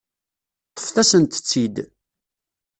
Ṭṭfet-asent-tt-id. 0.73 1.75